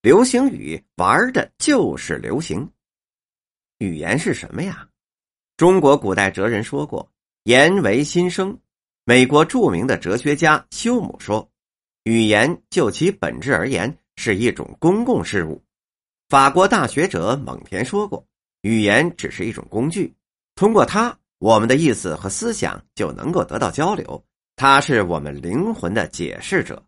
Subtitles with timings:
[0.00, 2.70] 流行语玩的就是流行。
[3.78, 4.88] 语言是什么呀？
[5.56, 7.10] 中国古代哲人说过
[7.44, 8.56] ：“言为心声。”
[9.04, 11.50] 美国著名的哲学家休姆说
[12.04, 15.60] ：“语言就其本质而言是一种公共事物。”
[16.28, 18.24] 法国大学者蒙田说过
[18.62, 20.14] ：“语言只是一种工具，
[20.54, 24.24] 通过它，我们的意思和思想就能够得到交流。
[24.54, 26.80] 它是我们灵魂的解释者。”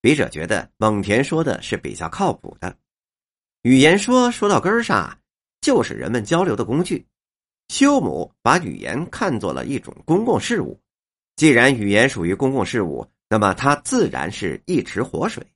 [0.00, 2.76] 笔者觉得蒙恬说的是比较靠谱的。
[3.62, 5.16] 语言说说到根儿上。
[5.60, 7.06] 就是人们交流的工具。
[7.68, 10.80] 休姆把语言看作了一种公共事务。
[11.36, 15.46] 既然语言属于公共事务，那么它自然是一池活水。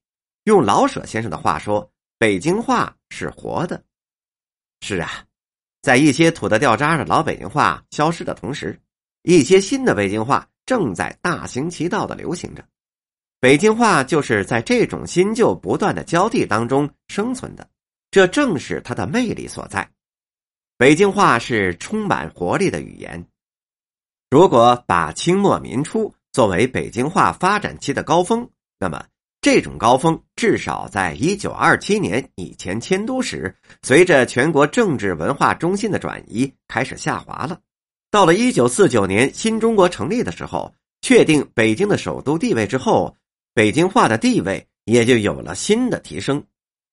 [0.44, 3.82] 用老舍先生的话说：“北京话是活的。”
[4.84, 5.24] 是啊，
[5.80, 8.78] 在一些土的掉渣的老北京话消失的同时，
[9.22, 12.62] 一些新的北京话正在大行其道的流行着。
[13.44, 17.68] 北京话就是在这种新旧不断的交替当中生存的，
[18.10, 19.86] 这正是它的魅力所在。
[20.78, 23.22] 北京话是充满活力的语言。
[24.30, 28.48] 如果把清末民初作为北京话发展期的高峰，
[28.80, 29.04] 那么
[29.42, 37.60] 这种高峰至少在一九二七年以前迁都时，随着全国政治文化中心的转移开始下滑了。
[38.10, 43.14] 到了一九四九年新中国成立的时候，确定北京的首都地位之后，
[43.54, 46.44] 北京话的地位也就有了新的提升。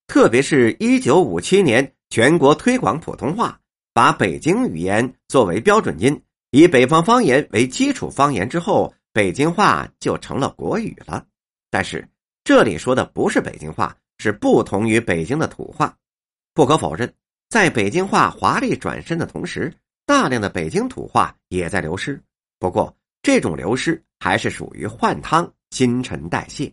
[0.06, 3.58] 特别是一九五七年全国推广普通话。
[3.94, 6.18] 把北京语言作为标准音，
[6.50, 11.26] 以北方方言为基础方言之后，北京话就成了国语了。
[11.68, 12.08] 但是
[12.42, 15.94] 这里说的不是北京话，是不同于北京的土话。
[16.54, 17.12] 不可否认，
[17.50, 19.70] 在北京话华丽转身的同时，
[20.06, 22.18] 大量的北京土话也在流失。
[22.58, 26.72] 不过，这种流失还是属于换汤新陈代谢。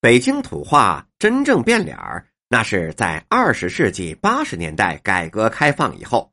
[0.00, 2.26] 北京土话真正变脸儿。
[2.48, 6.30] 那是在二十世纪八十年代改革开放以后。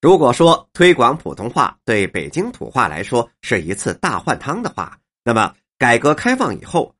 [0.00, 6.92] 如果说推广普通话对北京土话来说是一次大换汤的话，那么改革开放以后，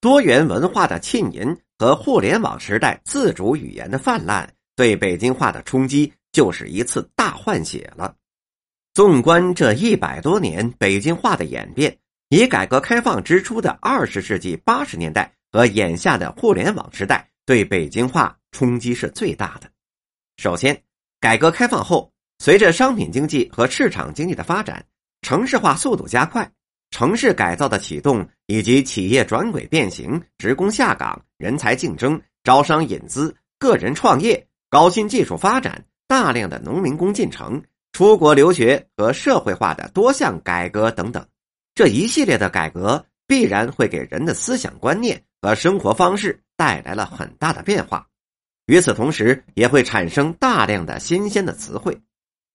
[0.00, 8.14] 多元文化的浸淫和互联网时代自主语言的泛滥，对北京话的冲击就是一次大换血了。
[8.94, 17.28] 纵观这一百多年北京话的演变，以改革开放之初的二十世纪八十年代和眼下的互联网时代。
[17.44, 19.68] 对北京话冲击是最大的。
[20.36, 20.80] 首先，
[21.20, 24.86] 改革开放后，随着商品经济和市场经济的发展，
[25.22, 26.48] 城市化速度加快，
[26.92, 37.60] 城市改造的启动以及企业转轨变形、职工下岗、人才竞争、招商引资、个人创业、高新技术发展、大量的农民工进城、
[37.94, 41.26] 出国留学和社会化的多项改革等等，
[41.74, 46.38] 这一系列的改革必然会给人的思想观念和生活方式。
[46.56, 48.06] 带来了很大的变化，
[48.66, 52.00] 与此同时，也会产生大量的新鲜的词汇。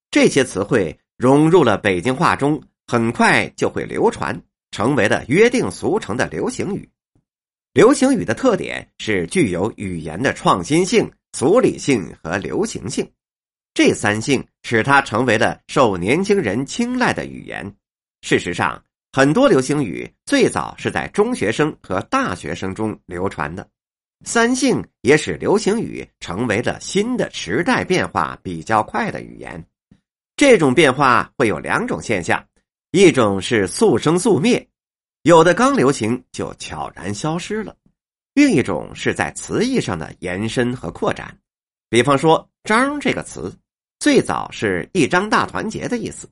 [0.10, 6.90] 这些词汇融入了北京话中，很快就会流传，成为了约定俗成的流行语。
[7.74, 13.06] 流行语的特点是具有语言的创新性、俗理性和流行性，
[13.80, 17.74] 这三性使它成为了受年轻人青睐的语言。
[18.22, 23.66] 事实上，很多流行语最早是在中学生和大学生中流传的。
[24.26, 29.66] 三性也使流行语成为了新的时代变化比较快的语言。
[30.36, 32.46] 这种变化会有两种现象：
[32.92, 34.68] 一种是速生速灭，
[35.22, 37.74] 有的刚流行就悄然消失了；
[38.34, 41.34] 另一种是在词义上的延伸和扩展。
[41.90, 43.52] 比方说“张”这个词，
[44.00, 46.28] 最早是一张大团结的意思，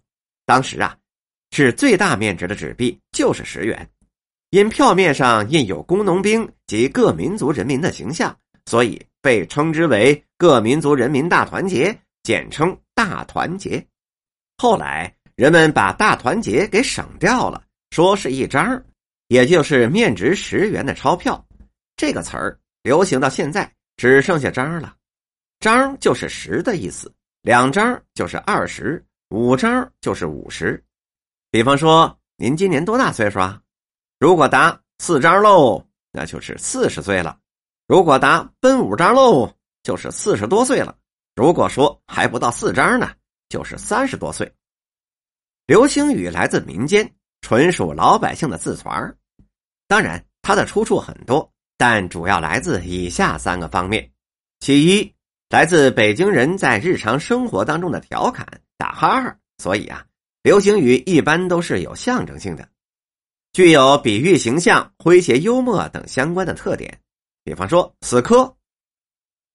[0.45, 0.97] 当时啊，
[1.51, 3.87] 是最大面值的纸币就是十元。
[4.51, 8.33] 因票面上印有工农兵及各民族人民的形象，
[8.65, 13.85] 所以被称之为“各民族人民大团结”，简称“大团结”。
[14.57, 17.61] 后来人们把“大团结”给省掉了，
[17.91, 18.81] 说是一张，
[19.27, 21.45] 也就是面值十元的钞票。
[21.97, 24.95] 这个词儿流行到现在，只剩下“张”了。
[25.59, 27.13] “张”就是十的意思，
[27.47, 30.83] 两张就是二十，五张就是五十。
[31.49, 33.61] 比方说，您今年多大岁数啊？
[34.19, 37.39] 如果答四张喽，那就是四十岁了；
[37.87, 39.49] 如果答奔五张喽，
[39.81, 40.93] 就是四十多岁了；
[41.37, 43.13] 如果说还不到四张呢，
[43.47, 44.53] 就是三十多岁。
[45.67, 47.09] 流星雨来自民间，
[47.39, 49.15] 纯属老百姓的自传
[49.87, 54.11] 当然，它的出处很多，但主要来自以下三个方面：
[54.59, 55.15] 其一，
[55.49, 58.45] 来自北京人在日常生活当中的调侃、
[58.77, 59.37] 打哈哈。
[59.57, 60.05] 所以啊，
[60.43, 62.67] 流行语一般都是有象征性的。
[63.53, 66.99] 具有比喻形象、诙谐幽默等相关的特点，
[67.43, 68.55] 比方说“死磕”，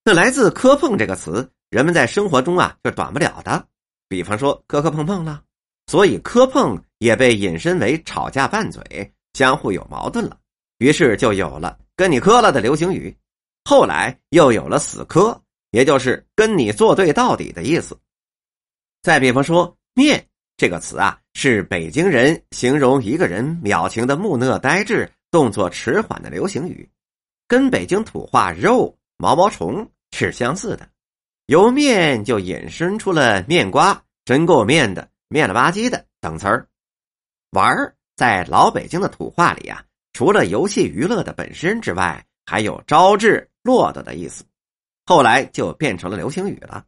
[0.04, 3.64] 那来自“磕碰”这个词，人们在生活中啊就短不了的。
[4.08, 5.42] 比方说磕磕碰碰了，
[5.86, 8.82] 所以“磕碰”也被引申为吵架拌嘴、
[9.34, 10.36] 相互有矛盾了，
[10.78, 13.16] 于是就有了“跟你磕了”的流行语。
[13.64, 15.40] 后来又有了“死磕”，
[15.72, 17.98] 也就是跟你作对到底的意思。
[19.02, 20.24] 再比方说“面”
[20.56, 26.88] 这个词啊，是北京人形容一个人表情的木讷呆滞、动作迟缓的流行语，
[27.48, 30.88] 跟北京土话“肉”“毛毛虫”是相似的。
[31.46, 36.69] 由“面”就引申出了面瓜、真够面的、面了吧唧的等词儿。
[37.50, 39.82] 玩儿在老北京的土话里啊，
[40.12, 44.44] 除了游戏娱乐的本身之外，还有招致落得的意思。
[45.04, 46.84] 后来就变成了流行语了。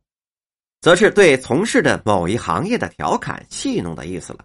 [0.80, 4.40] 则是对从事的某一行业的调侃戏弄的意思了，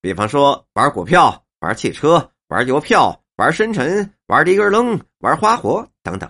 [0.00, 6.28] 比方说玩股票、玩汽车、玩邮票、玩深沉、玩一根楞、玩花活等等。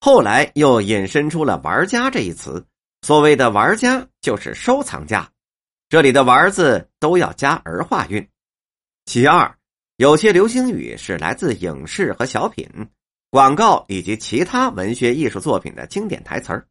[0.00, 2.66] 后来又引申出了“玩家”这一词，
[3.02, 5.30] 所谓的“玩家”就是收藏家，
[5.88, 8.28] 这里的“玩”字都要加儿化韵。
[9.04, 9.56] 其二，
[9.98, 12.68] 有些流行语是来自影视和小品、
[13.32, 16.66] 广告以及其他文学艺术作品的经典台词儿。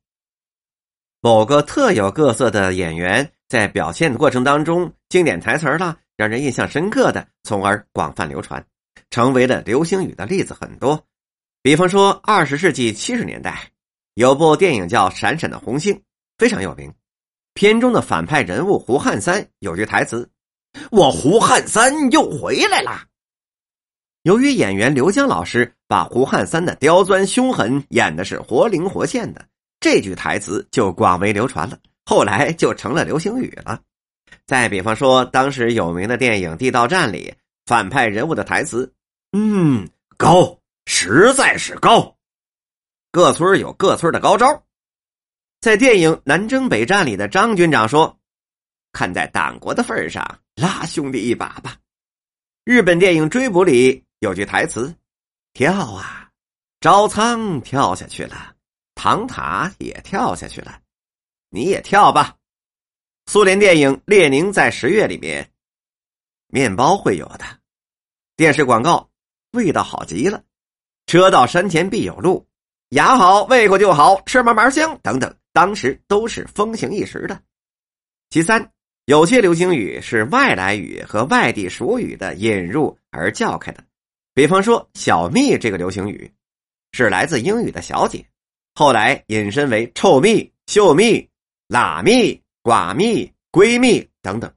[1.19, 8.63] 某个特有各色的演员在表现的过程当中，经典台词儿了，让人印象深刻的，从而广泛流传，
[9.09, 11.03] 成为了流行语的例子很多。
[11.63, 13.71] 比方说，二十世纪七十年代
[14.13, 15.95] 有部电影叫《闪闪的红星》，
[16.37, 16.93] 非常有名。
[17.55, 20.29] 片中的反派人物胡汉三有句台词
[20.91, 23.05] ：“我胡汉三又回来了。”
[24.23, 29.43] 由于演员刘江老师把胡汉三的刁钻凶狠演的是活灵活现的。
[29.79, 33.81] 这句台词就广为流传了，后来就成了流行语了。
[34.45, 37.33] 再比方说，当时有名的电影《地道战》里，
[37.65, 38.93] 反派人物的台词
[39.33, 42.15] ：“嗯，高，实在是高。”
[43.11, 44.63] 各村有各村的高招。
[45.61, 48.19] 在电影《南征北战》里的张军长说
[48.93, 51.75] ：“看在党国的份上，拉兄弟一把吧。”
[52.63, 54.95] 日本电影《追捕》里有句台词
[55.51, 56.29] ：“跳啊，
[56.79, 58.55] 招仓跳下去了。”
[58.93, 60.79] 唐塔也跳下去了，
[61.49, 62.35] 你也跳吧。
[63.25, 65.49] 苏联电影《列宁在十月》里面，
[66.49, 67.45] 面包会有的。
[68.37, 69.09] 电视广告
[69.53, 70.43] 味道好极了，
[71.07, 72.47] 车到山前必有路，
[72.89, 77.41] 牙好胃口就好，吃嘛嘛香等等，当时都是风行一时的。
[78.29, 78.71] 其三，
[79.05, 83.83] 有些流行语是外来语和外地俗语的引入而叫开的，
[84.33, 86.31] 比方说“小蜜”这个流行语，
[86.93, 88.25] 是来自英语的“小姐”。
[88.73, 91.27] 后来引申为臭蜜、秀蜜、
[91.67, 94.51] 喇蜜、寡蜜、闺蜜等等。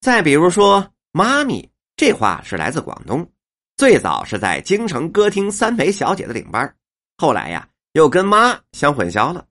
[0.00, 3.28] 再比如说“妈咪”这话是来自广东，
[3.76, 6.74] 最早是在京城歌厅三陪小姐的领班，
[7.16, 9.46] 后来呀又跟“妈”相混淆了。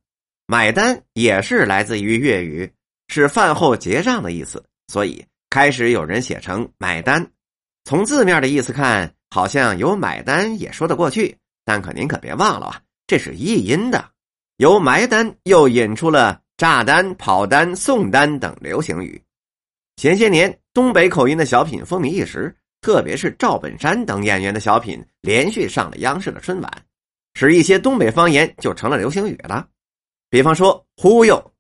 [0.45, 2.71] 买单也是来自于粤语，
[3.07, 7.29] 是饭后结账的意思，所以开始有人写成“买单”。
[7.83, 12.81] 从字面的意思看，好像有买单也说得过去，但可您可别忘了啊。
[13.07, 14.11] 这是译音的，
[14.57, 19.21] 由埋单又引出了炸单、跑单、送单等流行语。
[19.95, 26.85] 前些年，东北口音的小品风靡一时，特别是赵本山等演员的小品连续上了央视的春晚，
[27.33, 29.67] 使一些东北方言就成了流行语了。
[30.29, 31.53] 比方说“忽悠”，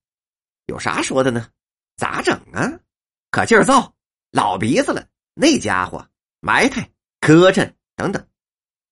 [0.67, 1.47] 有啥说的呢？
[1.95, 2.79] 咋整啊？
[3.31, 3.93] 可劲儿造，
[4.31, 6.07] 老鼻子了，那家伙
[6.41, 6.89] 埋汰、
[7.21, 8.25] 磕碜等等。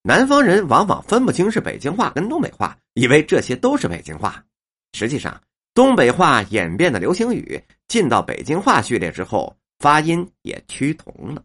[0.02, 4.44] 南方人往往分不清是北京话跟东北话，以为这些都是北京话。
[4.92, 5.40] 实际上，
[5.74, 11.42] 东北话演变的流行语进到北京话序列之后，发音也趋同了。